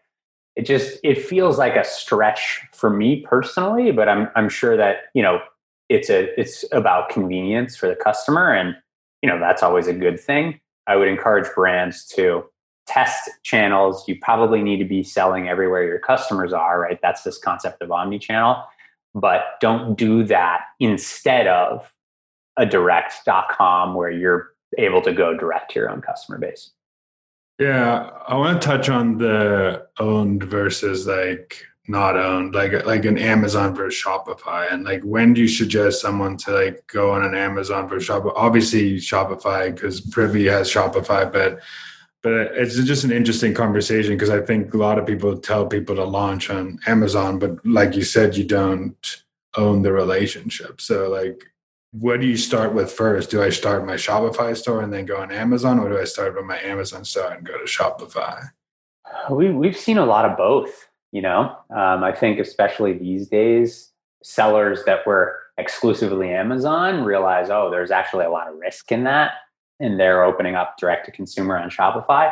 [0.57, 5.03] it just it feels like a stretch for me personally, but I'm I'm sure that,
[5.13, 5.39] you know,
[5.88, 8.75] it's a it's about convenience for the customer and
[9.21, 10.60] you know, that's always a good thing.
[10.86, 12.43] I would encourage brands to
[12.87, 14.07] test channels.
[14.07, 16.99] You probably need to be selling everywhere your customers are, right?
[17.01, 18.63] That's this concept of omni-channel.
[19.13, 21.93] But don't do that instead of
[22.57, 26.71] a direct.com where you're able to go direct to your own customer base.
[27.59, 33.17] Yeah, I want to touch on the owned versus like not owned, like like an
[33.17, 37.35] Amazon versus Shopify, and like when do you suggest someone to like go on an
[37.35, 38.33] Amazon versus Shopify?
[38.35, 41.59] Obviously Shopify because Privy has Shopify, but
[42.23, 45.95] but it's just an interesting conversation because I think a lot of people tell people
[45.95, 49.23] to launch on Amazon, but like you said, you don't
[49.57, 50.79] own the relationship.
[50.79, 51.51] So like
[51.91, 53.29] what do you start with first?
[53.29, 56.36] Do I start my Shopify store and then go on Amazon, or do I start
[56.36, 58.49] with my Amazon store and go to Shopify?
[59.29, 60.88] We we've seen a lot of both.
[61.12, 63.91] You know, um, I think especially these days,
[64.23, 69.34] sellers that were exclusively Amazon realize, oh, there's actually a lot of risk in that,
[69.81, 72.31] and they're opening up direct to consumer on Shopify.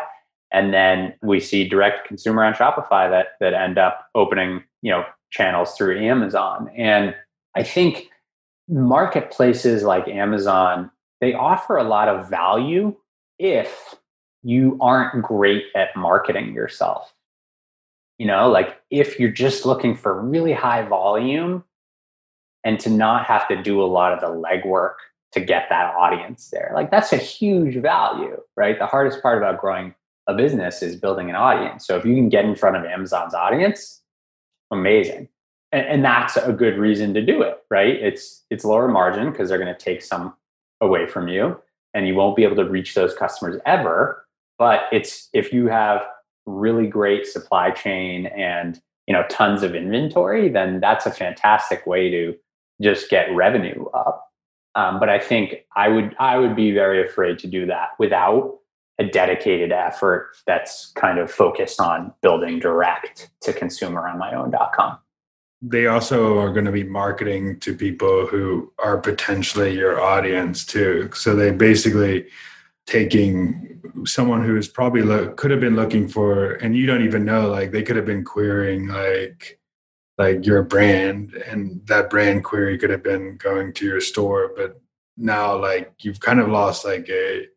[0.51, 5.03] And then we see direct consumer on Shopify that that end up opening, you know,
[5.31, 6.71] channels through Amazon.
[6.75, 7.15] And
[7.55, 8.09] I think
[8.67, 10.89] marketplaces like Amazon,
[11.21, 12.95] they offer a lot of value
[13.37, 13.95] if
[14.43, 17.13] you aren't great at marketing yourself.
[18.17, 21.63] You know, like if you're just looking for really high volume
[22.63, 24.95] and to not have to do a lot of the legwork
[25.33, 28.79] to get that audience there, like that's a huge value, right?
[28.79, 29.93] The hardest part about growing
[30.27, 31.85] a business is building an audience.
[31.85, 34.01] So if you can get in front of Amazon's audience,
[34.71, 35.29] amazing
[35.71, 37.95] and, and that's a good reason to do it, right?
[37.95, 40.33] It's it's lower margin because they're going to take some
[40.81, 41.59] away from you,
[41.93, 44.25] and you won't be able to reach those customers ever.
[44.57, 46.01] But it's if you have
[46.45, 52.09] really great supply chain and you know tons of inventory, then that's a fantastic way
[52.09, 52.35] to
[52.81, 54.28] just get revenue up.
[54.75, 58.59] Um, but I think I would I would be very afraid to do that without
[58.99, 64.99] a dedicated effort that's kind of focused on building direct to consumer on my own.com
[65.61, 71.09] they also are going to be marketing to people who are potentially your audience too.
[71.13, 72.27] So they basically
[72.87, 77.25] taking someone who is probably lo- could have been looking for, and you don't even
[77.25, 79.58] know, like they could have been querying like
[80.19, 84.79] like your brand, and that brand query could have been going to your store, but
[85.17, 87.47] now like you've kind of lost like a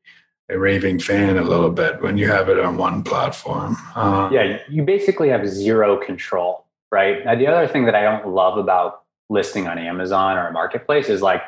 [0.48, 3.76] a raving fan a little bit when you have it on one platform.
[3.94, 7.24] Um, yeah, you basically have zero control right?
[7.24, 11.08] Now, the other thing that I don't love about listing on Amazon or a marketplace
[11.08, 11.42] is like,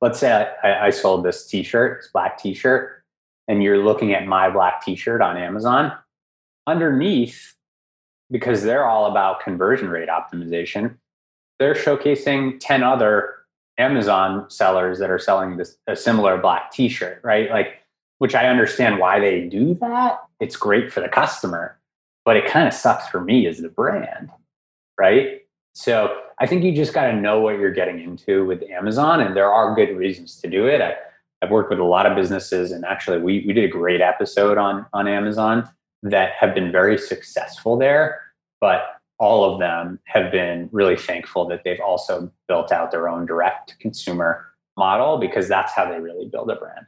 [0.00, 3.02] let's say I, I sold this T-shirt, this black T-shirt,
[3.48, 5.92] and you're looking at my black T-shirt on Amazon.
[6.66, 7.55] Underneath,
[8.30, 10.96] because they're all about conversion rate optimization,
[11.58, 13.34] they're showcasing ten other
[13.78, 17.50] Amazon sellers that are selling this a similar black T-shirt, right?
[17.50, 17.80] Like,
[18.18, 20.18] which I understand why they do that.
[20.40, 21.78] It's great for the customer,
[22.24, 24.30] but it kind of sucks for me as the brand
[24.98, 25.42] right?
[25.74, 29.36] So I think you just got to know what you're getting into with Amazon, and
[29.36, 30.80] there are good reasons to do it.
[30.80, 30.94] I,
[31.42, 34.56] have worked with a lot of businesses, and actually, we we did a great episode
[34.56, 35.68] on on Amazon
[36.02, 38.20] that have been very successful there.
[38.60, 38.82] But
[39.18, 43.78] all of them have been really thankful that they've also built out their own direct
[43.80, 46.86] consumer model because that's how they really build a brand.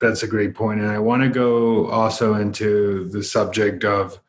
[0.00, 4.20] That's a great point, and I want to go also into the subject of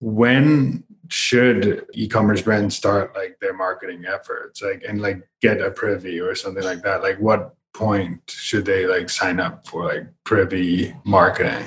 [0.00, 6.18] when should e-commerce brands start like their marketing efforts like and like get a privy
[6.18, 10.94] or something like that like what point should they like sign up for like privy
[11.04, 11.64] marketing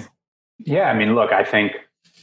[0.59, 1.73] yeah i mean look i think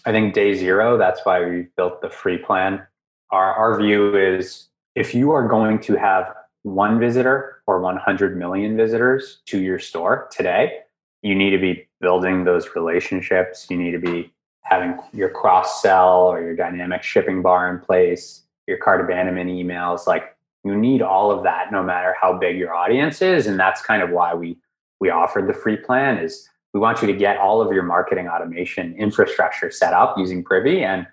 [0.06, 2.84] i think day zero that's why we built the free plan
[3.30, 8.76] our, our view is if you are going to have one visitor or 100 million
[8.76, 10.78] visitors to your store today
[11.22, 16.20] you need to be building those relationships you need to be having your cross sell
[16.28, 21.30] or your dynamic shipping bar in place, your cart abandonment emails, like you need all
[21.30, 23.46] of that no matter how big your audience is.
[23.46, 24.56] And that's kind of why we
[25.00, 28.28] we offered the free plan is we want you to get all of your marketing
[28.28, 30.82] automation infrastructure set up using Privy.
[30.82, 31.06] And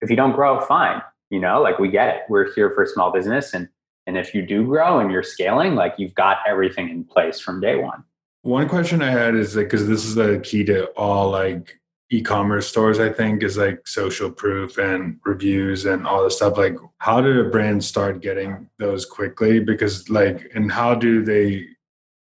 [0.00, 1.02] if you don't grow, fine.
[1.30, 2.22] You know, like we get it.
[2.28, 3.54] We're here for small business.
[3.54, 3.68] And
[4.06, 7.60] and if you do grow and you're scaling, like you've got everything in place from
[7.60, 8.02] day one.
[8.42, 11.80] One question I had is like, because this is the key to all like
[12.12, 16.76] e-commerce stores i think is like social proof and reviews and all the stuff like
[16.98, 21.64] how did a brand start getting those quickly because like and how do they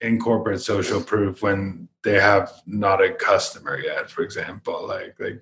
[0.03, 5.41] incorporate social proof when they have not a customer yet for example like like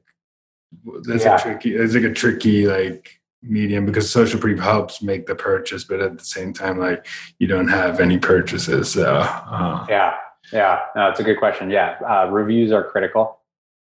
[1.08, 1.36] that's yeah.
[1.36, 5.84] a tricky it's like a tricky like medium because social proof helps make the purchase
[5.84, 7.06] but at the same time like
[7.40, 9.86] you don't have any purchases so uh.
[9.90, 10.16] yeah
[10.54, 13.42] yeah no it's a good question yeah uh, reviews are critical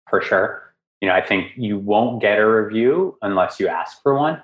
[0.09, 0.73] for sure.
[1.01, 4.41] You know, I think you won't get a review unless you ask for one.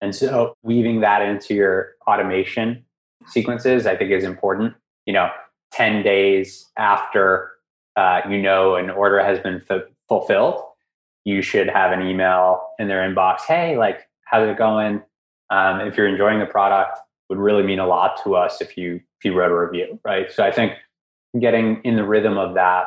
[0.00, 2.84] And so weaving that into your automation
[3.26, 4.74] sequences, I think is important.
[5.04, 5.30] You know,
[5.72, 7.52] 10 days after
[7.96, 10.62] uh, you know an order has been f- fulfilled,
[11.24, 13.40] you should have an email in their inbox.
[13.46, 15.02] Hey, like, how's it going?
[15.50, 16.98] Um, if you're enjoying the product,
[17.28, 20.30] would really mean a lot to us if you if you wrote a review, right?
[20.30, 20.72] So I think
[21.40, 22.86] getting in the rhythm of that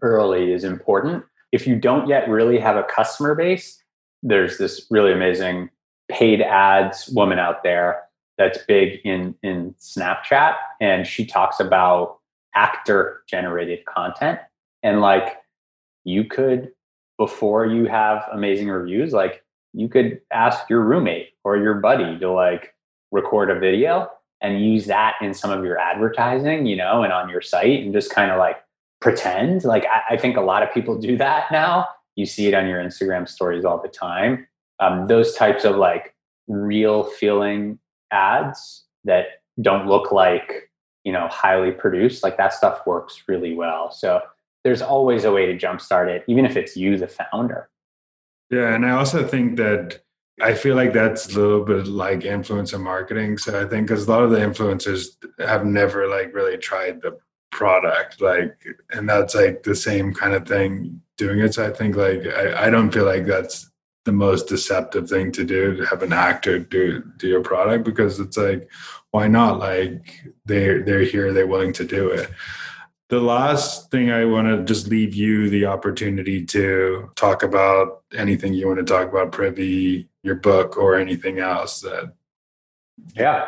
[0.00, 3.80] early is important if you don't yet really have a customer base,
[4.22, 5.68] there's this really amazing
[6.10, 8.02] paid ads woman out there
[8.42, 12.18] that's big in in Snapchat and she talks about
[12.54, 14.38] actor generated content
[14.82, 15.38] and like
[16.04, 16.72] you could
[17.18, 22.30] before you have amazing reviews like you could ask your roommate or your buddy to
[22.30, 22.74] like
[23.10, 24.10] record a video
[24.42, 27.92] and use that in some of your advertising you know and on your site and
[27.92, 28.62] just kind of like
[29.02, 29.64] pretend.
[29.64, 31.88] Like I, I, think a lot of people do that now.
[32.16, 34.46] You see it on your Instagram stories all the time.
[34.80, 36.14] Um, those types of like
[36.46, 37.78] real feeling
[38.12, 39.26] ads that
[39.60, 40.70] don't look like
[41.04, 43.90] you know highly produced, like that stuff works really well.
[43.90, 44.20] So
[44.64, 47.68] there's always a way to jumpstart it, even if it's you, the founder.
[48.50, 50.02] Yeah, and I also think that
[50.40, 53.38] I feel like that's a little bit like influencer marketing.
[53.38, 57.18] So I think because a lot of the influencers have never like really tried the
[57.52, 58.56] product like
[58.90, 62.66] and that's like the same kind of thing doing it so i think like I,
[62.66, 63.70] I don't feel like that's
[64.04, 68.18] the most deceptive thing to do to have an actor do do your product because
[68.18, 68.68] it's like
[69.10, 69.58] why not?
[69.58, 72.30] Like they're they're here they're willing to do it.
[73.08, 78.54] The last thing i want to just leave you the opportunity to talk about anything
[78.54, 82.14] you want to talk about privy your book or anything else that
[83.14, 83.46] yeah.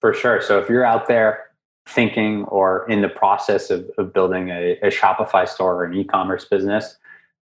[0.00, 0.40] For sure.
[0.40, 1.46] So if you're out there
[1.88, 6.44] thinking or in the process of, of building a, a, Shopify store or an e-commerce
[6.44, 6.96] business,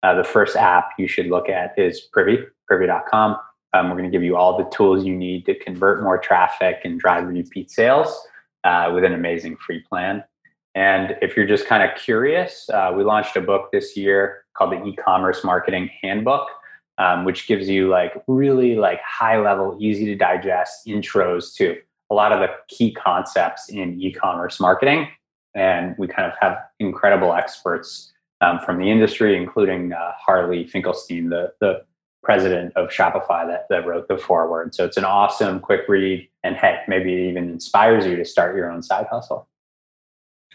[0.04, 3.38] uh, the first app you should look at is Privy, privy.com.
[3.74, 6.82] Um, we're going to give you all the tools you need to convert more traffic
[6.84, 8.28] and drive repeat sales
[8.64, 10.24] uh, with an amazing free plan.
[10.76, 14.74] And if you're just kind of curious, uh, we launched a book this year called
[14.74, 16.48] the E-commerce Marketing Handbook,
[16.98, 21.78] um, which gives you like really like high level, easy to digest intros to
[22.10, 25.08] a lot of the key concepts in e-commerce marketing.
[25.56, 28.13] And we kind of have incredible experts
[28.44, 31.84] um, from the industry, including uh, Harley Finkelstein, the, the
[32.24, 34.76] president of Shopify that, that wrote the foreword.
[34.76, 36.28] So it's an awesome quick read.
[36.44, 39.48] And heck, maybe it even inspires you to start your own side hustle.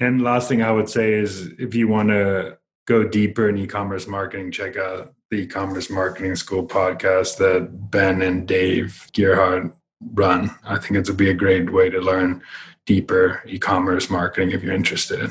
[0.00, 4.06] And last thing I would say is if you want to go deeper in e-commerce
[4.06, 9.74] marketing, check out the e-commerce marketing school podcast that Ben and Dave Gerhardt
[10.14, 10.50] run.
[10.64, 12.42] I think it would be a great way to learn
[12.86, 15.30] deeper e-commerce marketing if you're interested.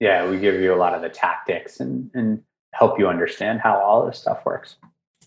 [0.00, 2.42] Yeah, we give you a lot of the tactics and, and
[2.72, 4.76] help you understand how all this stuff works.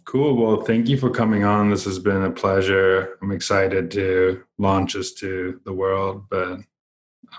[0.05, 0.35] Cool.
[0.35, 1.69] Well, thank you for coming on.
[1.69, 3.17] This has been a pleasure.
[3.21, 6.59] I'm excited to launch this to the world, but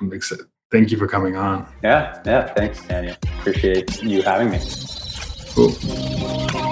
[0.01, 0.47] I'm excited.
[0.71, 1.67] Thank you for coming on.
[1.83, 2.47] Yeah, yeah.
[2.55, 3.17] Thanks, Daniel.
[3.41, 4.61] Appreciate you having me.
[5.55, 6.70] Cool.